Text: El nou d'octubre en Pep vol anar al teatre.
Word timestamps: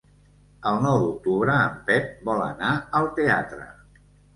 El 0.69 0.81
nou 0.85 0.97
d'octubre 1.03 1.59
en 1.67 1.77
Pep 1.91 2.11
vol 2.33 2.45
anar 2.49 2.75
al 3.03 3.15
teatre. 3.23 3.75